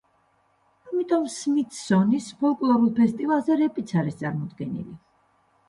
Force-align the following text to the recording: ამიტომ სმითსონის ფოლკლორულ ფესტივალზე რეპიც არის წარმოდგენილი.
ამიტომ 0.91 1.27
სმითსონის 1.33 2.31
ფოლკლორულ 2.41 2.89
ფესტივალზე 3.03 3.61
რეპიც 3.63 3.97
არის 4.03 4.21
წარმოდგენილი. 4.25 5.01